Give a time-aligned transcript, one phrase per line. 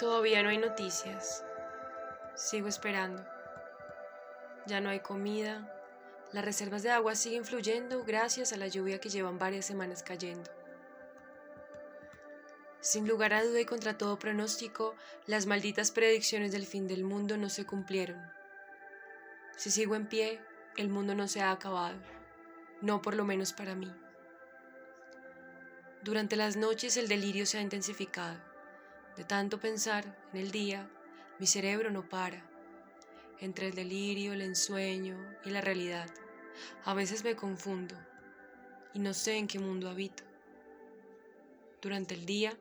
[0.00, 1.44] Todavía no hay noticias.
[2.34, 3.22] Sigo esperando.
[4.66, 5.70] Ya no hay comida.
[6.32, 10.50] Las reservas de agua siguen fluyendo gracias a la lluvia que llevan varias semanas cayendo.
[12.80, 14.94] Sin lugar a duda y contra todo pronóstico,
[15.26, 18.22] las malditas predicciones del fin del mundo no se cumplieron.
[19.58, 20.40] Si sigo en pie,
[20.78, 21.98] el mundo no se ha acabado,
[22.80, 23.94] no por lo menos para mí.
[26.02, 28.49] Durante las noches el delirio se ha intensificado.
[29.20, 30.88] De tanto pensar en el día,
[31.38, 32.42] mi cerebro no para.
[33.38, 36.08] Entre el delirio, el ensueño y la realidad,
[36.86, 37.94] a veces me confundo
[38.94, 40.22] y no sé en qué mundo habito.
[41.82, 42.56] Durante el día,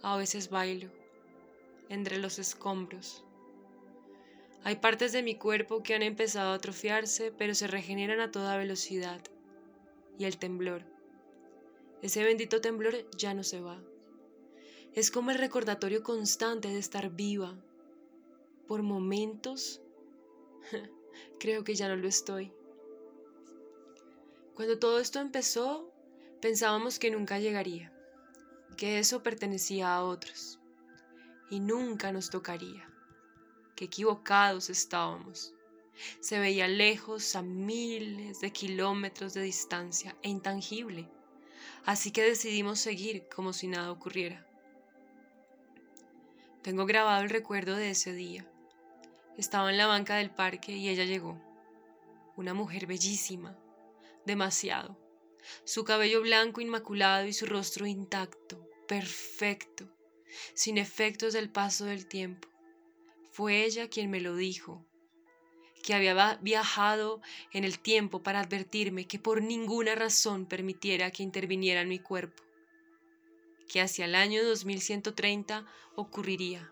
[0.00, 0.88] a veces bailo
[1.90, 3.22] entre los escombros.
[4.64, 8.56] Hay partes de mi cuerpo que han empezado a atrofiarse, pero se regeneran a toda
[8.56, 9.20] velocidad.
[10.18, 10.84] Y el temblor.
[12.00, 13.78] Ese bendito temblor ya no se va.
[14.94, 17.56] Es como el recordatorio constante de estar viva.
[18.68, 19.80] Por momentos,
[21.40, 22.52] creo que ya no lo estoy.
[24.54, 25.90] Cuando todo esto empezó,
[26.42, 27.90] pensábamos que nunca llegaría,
[28.76, 30.60] que eso pertenecía a otros
[31.48, 32.86] y nunca nos tocaría.
[33.74, 35.54] Qué equivocados estábamos.
[36.20, 41.08] Se veía lejos a miles de kilómetros de distancia e intangible,
[41.86, 44.51] así que decidimos seguir como si nada ocurriera.
[46.62, 48.46] Tengo grabado el recuerdo de ese día.
[49.36, 51.36] Estaba en la banca del parque y ella llegó.
[52.36, 53.58] Una mujer bellísima,
[54.26, 54.96] demasiado.
[55.64, 59.88] Su cabello blanco inmaculado y su rostro intacto, perfecto,
[60.54, 62.48] sin efectos del paso del tiempo.
[63.32, 64.86] Fue ella quien me lo dijo,
[65.82, 71.80] que había viajado en el tiempo para advertirme que por ninguna razón permitiera que interviniera
[71.80, 72.44] en mi cuerpo
[73.72, 75.64] que hacia el año 2130
[75.96, 76.70] ocurriría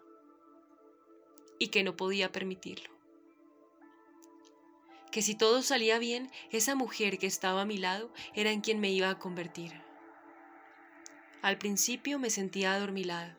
[1.59, 2.91] y que no podía permitirlo.
[5.11, 8.81] Que si todo salía bien, esa mujer que estaba a mi lado era en quien
[8.81, 9.73] me iba a convertir.
[11.41, 13.39] Al principio me sentía adormilada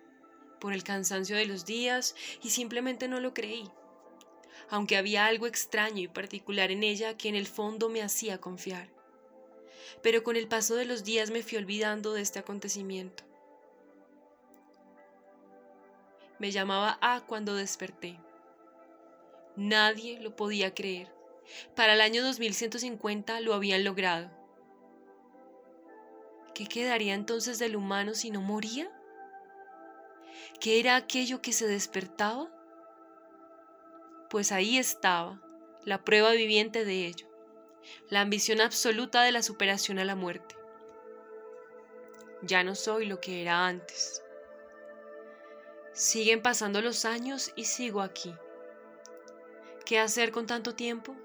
[0.60, 3.70] por el cansancio de los días y simplemente no lo creí,
[4.72, 8.90] aunque había algo extraño y particular en ella que en el fondo me hacía confiar.
[10.02, 13.31] Pero con el paso de los días me fui olvidando de este acontecimiento
[16.42, 18.20] me llamaba A cuando desperté.
[19.56, 21.14] Nadie lo podía creer.
[21.76, 24.32] Para el año 2150 lo habían logrado.
[26.56, 28.92] ¿Qué quedaría entonces del humano si no moría?
[30.60, 32.50] ¿Qué era aquello que se despertaba?
[34.28, 35.40] Pues ahí estaba,
[35.86, 37.28] la prueba viviente de ello,
[38.10, 40.56] la ambición absoluta de la superación a la muerte.
[42.42, 44.24] Ya no soy lo que era antes.
[45.94, 48.34] Siguen pasando los años y sigo aquí.
[49.86, 51.16] ¿Qué hacer con tanto tiempo?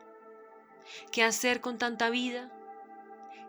[1.12, 2.52] ¿Qué hacer con tanta vida?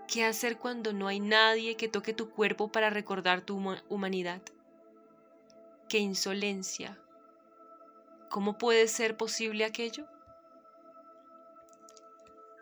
[0.07, 3.57] ¿Qué hacer cuando no hay nadie que toque tu cuerpo para recordar tu
[3.89, 4.41] humanidad?
[5.89, 6.99] ¡Qué insolencia!
[8.29, 10.05] ¿Cómo puede ser posible aquello?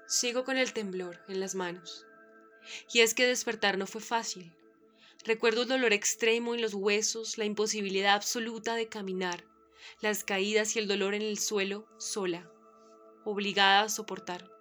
[0.08, 2.06] Sigo con el temblor en las manos.
[2.94, 4.56] Y es que despertar no fue fácil.
[5.26, 9.44] Recuerdo el dolor extremo en los huesos, la imposibilidad absoluta de caminar,
[10.00, 12.48] las caídas y el dolor en el suelo sola,
[13.24, 14.52] obligada a soportar,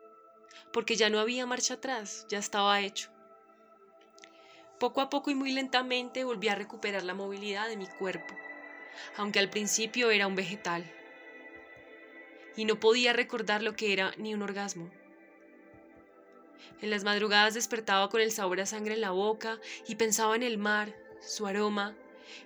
[0.72, 3.10] porque ya no había marcha atrás, ya estaba hecho.
[4.80, 8.34] Poco a poco y muy lentamente volví a recuperar la movilidad de mi cuerpo,
[9.18, 10.90] aunque al principio era un vegetal,
[12.56, 14.90] y no podía recordar lo que era ni un orgasmo.
[16.82, 20.42] En las madrugadas despertaba con el sabor a sangre en la boca y pensaba en
[20.42, 21.94] el mar, su aroma,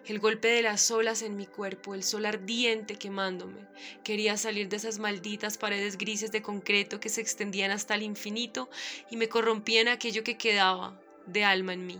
[0.06, 3.66] el golpe de las olas en mi cuerpo, el sol ardiente quemándome.
[4.04, 8.68] Quería salir de esas malditas paredes grises de concreto que se extendían hasta el infinito
[9.10, 11.98] y me corrompían aquello que quedaba de alma en mí.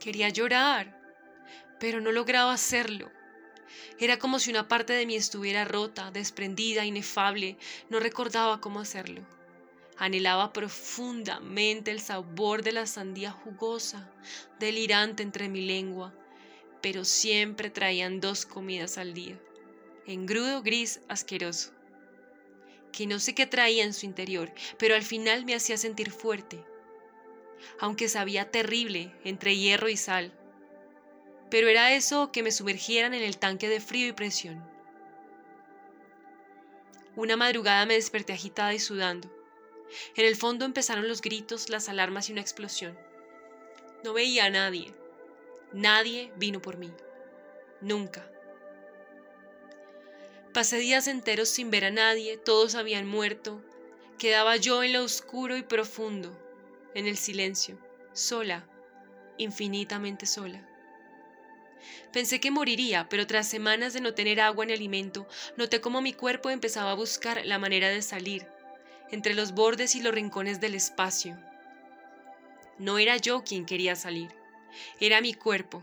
[0.00, 1.00] Quería llorar,
[1.78, 3.10] pero no lograba hacerlo.
[3.98, 7.56] Era como si una parte de mí estuviera rota, desprendida, inefable.
[7.90, 9.22] No recordaba cómo hacerlo.
[9.98, 14.10] Anhelaba profundamente el sabor de la sandía jugosa,
[14.58, 16.14] delirante entre mi lengua,
[16.82, 19.40] pero siempre traían dos comidas al día,
[20.06, 21.72] engrudo gris asqueroso,
[22.92, 26.62] que no sé qué traía en su interior, pero al final me hacía sentir fuerte,
[27.80, 30.32] aunque sabía terrible entre hierro y sal.
[31.50, 34.62] Pero era eso que me sumergieran en el tanque de frío y presión.
[37.14, 39.35] Una madrugada me desperté agitada y sudando.
[40.16, 42.98] En el fondo empezaron los gritos, las alarmas y una explosión.
[44.04, 44.94] No veía a nadie.
[45.72, 46.92] Nadie vino por mí.
[47.80, 48.30] nunca.
[50.54, 53.62] Pasé días enteros sin ver a nadie, todos habían muerto.
[54.18, 56.34] Quedaba yo en lo oscuro y profundo,
[56.94, 57.78] en el silencio,
[58.14, 58.66] sola,
[59.36, 60.66] infinitamente sola.
[62.12, 65.28] Pensé que moriría, pero tras semanas de no tener agua ni alimento,
[65.58, 68.46] noté cómo mi cuerpo empezaba a buscar la manera de salir,
[69.10, 71.38] entre los bordes y los rincones del espacio.
[72.78, 74.30] No era yo quien quería salir,
[75.00, 75.82] era mi cuerpo.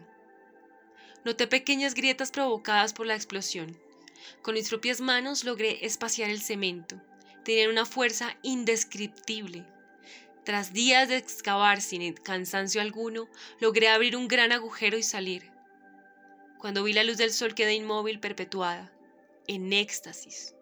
[1.26, 3.78] Noté pequeñas grietas provocadas por la explosión.
[4.42, 7.02] Con mis propias manos logré espaciar el cemento.
[7.44, 9.66] Tenían una fuerza indescriptible.
[10.44, 13.30] Tras días de excavar sin cansancio alguno,
[13.60, 15.50] logré abrir un gran agujero y salir.
[16.60, 18.92] Cuando vi la luz del sol quedé inmóvil, perpetuada,
[19.48, 20.56] en éxtasis,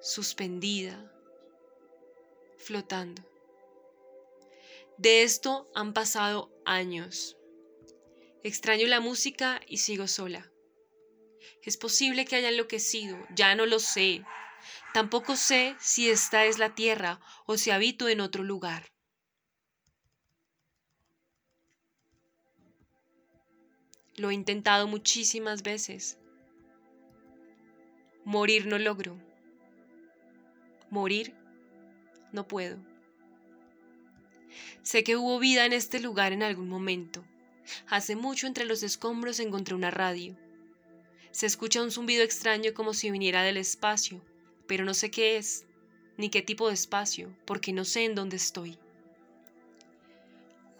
[0.00, 1.10] suspendida,
[2.60, 3.22] flotando.
[4.98, 7.36] De esto han pasado años.
[8.44, 10.50] Extraño la música y sigo sola.
[11.62, 14.24] Es posible que haya enloquecido, ya no lo sé.
[14.92, 18.92] Tampoco sé si esta es la tierra o si habito en otro lugar.
[24.16, 26.18] Lo he intentado muchísimas veces.
[28.24, 29.16] Morir no logro.
[30.90, 31.39] Morir
[32.32, 32.78] no puedo.
[34.82, 37.24] Sé que hubo vida en este lugar en algún momento.
[37.88, 40.36] Hace mucho entre los escombros encontré una radio.
[41.30, 44.20] Se escucha un zumbido extraño como si viniera del espacio,
[44.66, 45.66] pero no sé qué es,
[46.16, 48.78] ni qué tipo de espacio, porque no sé en dónde estoy.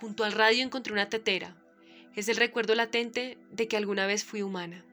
[0.00, 1.56] Junto al radio encontré una tetera,
[2.16, 4.84] es el recuerdo latente de que alguna vez fui humana.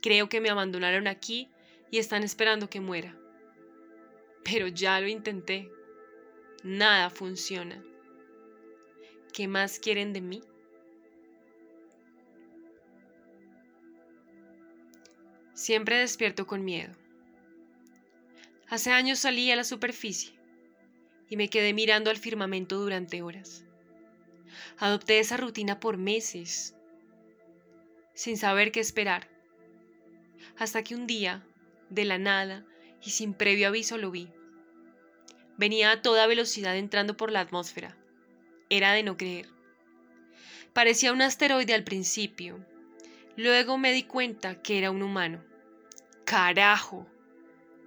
[0.00, 1.48] Creo que me abandonaron aquí
[1.90, 3.16] y están esperando que muera.
[4.44, 5.70] Pero ya lo intenté.
[6.62, 7.82] Nada funciona.
[9.32, 10.42] ¿Qué más quieren de mí?
[15.54, 16.92] Siempre despierto con miedo.
[18.68, 20.32] Hace años salí a la superficie
[21.28, 23.64] y me quedé mirando al firmamento durante horas.
[24.78, 26.74] Adopté esa rutina por meses,
[28.14, 29.28] sin saber qué esperar,
[30.58, 31.46] hasta que un día,
[31.90, 32.66] de la nada
[33.04, 34.28] y sin previo aviso, lo vi.
[35.56, 37.96] Venía a toda velocidad entrando por la atmósfera.
[38.70, 39.48] Era de no creer.
[40.72, 42.64] Parecía un asteroide al principio.
[43.36, 45.44] Luego me di cuenta que era un humano.
[46.24, 47.06] ¡Carajo!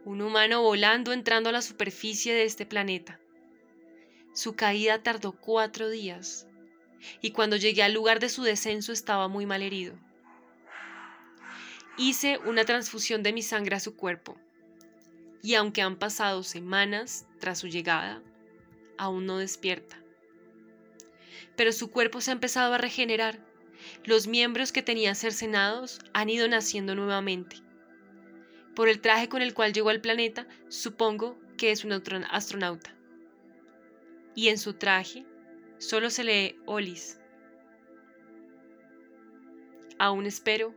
[0.04, 3.20] Un humano volando entrando a la superficie de este planeta.
[4.34, 6.48] Su caída tardó cuatro días
[7.22, 9.98] y cuando llegué al lugar de su descenso estaba muy mal herido.
[11.98, 14.38] Hice una transfusión de mi sangre a su cuerpo,
[15.46, 18.24] y aunque han pasado semanas tras su llegada,
[18.98, 19.96] aún no despierta.
[21.56, 23.40] Pero su cuerpo se ha empezado a regenerar.
[24.04, 27.58] Los miembros que tenía cercenados han ido naciendo nuevamente.
[28.76, 32.96] Por el traje con el cual llegó al planeta, supongo que es un astronauta.
[34.34, 35.26] Y en su traje
[35.78, 37.20] Solo se lee Olis.
[40.00, 40.74] Aún espero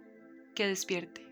[0.55, 1.28] que despierte.